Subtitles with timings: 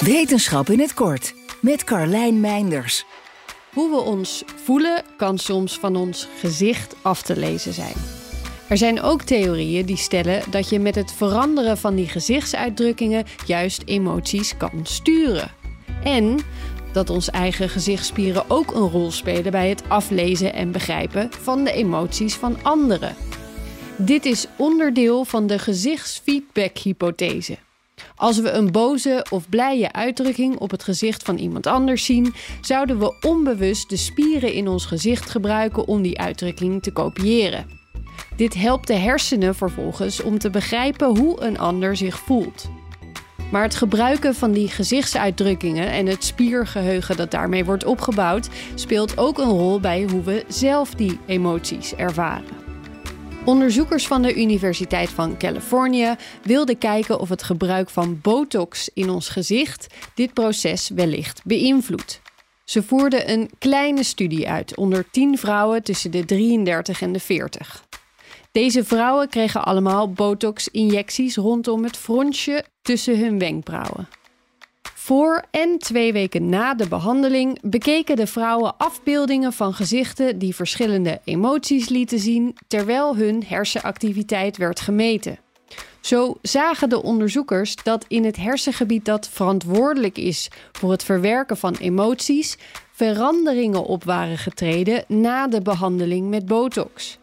[0.00, 3.04] Wetenschap in het kort met Carlijn Meinders.
[3.72, 7.94] Hoe we ons voelen kan soms van ons gezicht af te lezen zijn.
[8.68, 13.82] Er zijn ook theorieën die stellen dat je met het veranderen van die gezichtsuitdrukkingen juist
[13.84, 15.50] emoties kan sturen.
[16.04, 16.38] En
[16.92, 21.72] dat onze eigen gezichtsspieren ook een rol spelen bij het aflezen en begrijpen van de
[21.72, 23.16] emoties van anderen.
[23.96, 27.65] Dit is onderdeel van de gezichtsfeedback-hypothese.
[28.16, 32.98] Als we een boze of blije uitdrukking op het gezicht van iemand anders zien, zouden
[32.98, 37.66] we onbewust de spieren in ons gezicht gebruiken om die uitdrukking te kopiëren.
[38.36, 42.70] Dit helpt de hersenen vervolgens om te begrijpen hoe een ander zich voelt.
[43.50, 49.38] Maar het gebruiken van die gezichtsuitdrukkingen en het spiergeheugen dat daarmee wordt opgebouwd, speelt ook
[49.38, 52.65] een rol bij hoe we zelf die emoties ervaren.
[53.46, 59.28] Onderzoekers van de Universiteit van Californië wilden kijken of het gebruik van botox in ons
[59.28, 62.20] gezicht dit proces wellicht beïnvloedt.
[62.64, 67.84] Ze voerden een kleine studie uit onder 10 vrouwen tussen de 33 en de 40.
[68.52, 74.08] Deze vrouwen kregen allemaal botox-injecties rondom het frontje tussen hun wenkbrauwen.
[75.06, 81.20] Voor en twee weken na de behandeling bekeken de vrouwen afbeeldingen van gezichten die verschillende
[81.24, 85.38] emoties lieten zien terwijl hun hersenactiviteit werd gemeten.
[86.00, 91.74] Zo zagen de onderzoekers dat in het hersengebied dat verantwoordelijk is voor het verwerken van
[91.74, 92.58] emoties
[92.92, 97.18] veranderingen op waren getreden na de behandeling met botox.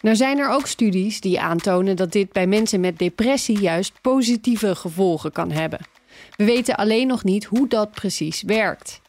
[0.00, 4.74] Nou zijn er ook studies die aantonen dat dit bij mensen met depressie juist positieve
[4.74, 5.93] gevolgen kan hebben.
[6.36, 9.00] We weten alleen nog niet hoe dat precies werkt.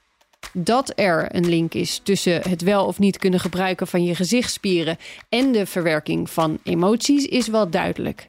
[0.54, 4.98] Dat er een link is tussen het wel of niet kunnen gebruiken van je gezichtsspieren
[5.30, 8.28] en de verwerking van emoties is wel duidelijk.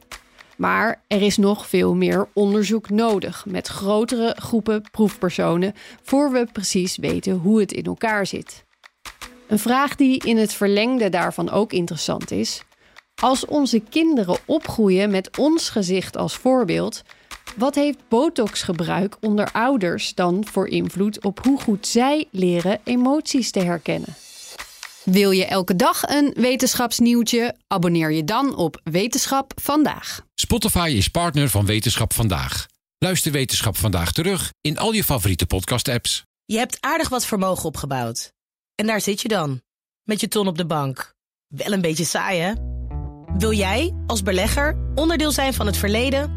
[0.57, 6.97] Maar er is nog veel meer onderzoek nodig met grotere groepen proefpersonen voor we precies
[6.97, 8.65] weten hoe het in elkaar zit.
[9.47, 12.63] Een vraag die in het verlengde daarvan ook interessant is:
[13.15, 17.03] als onze kinderen opgroeien met ons gezicht als voorbeeld,
[17.55, 23.59] wat heeft botoxgebruik onder ouders dan voor invloed op hoe goed zij leren emoties te
[23.59, 24.15] herkennen?
[25.03, 27.55] Wil je elke dag een wetenschapsnieuwtje?
[27.67, 30.21] Abonneer je dan op Wetenschap vandaag.
[30.35, 32.65] Spotify is partner van Wetenschap vandaag.
[32.97, 36.23] Luister Wetenschap vandaag terug in al je favoriete podcast-apps.
[36.45, 38.33] Je hebt aardig wat vermogen opgebouwd.
[38.75, 39.61] En daar zit je dan,
[40.03, 41.13] met je ton op de bank.
[41.47, 42.53] Wel een beetje saai, hè?
[43.37, 46.36] Wil jij, als belegger, onderdeel zijn van het verleden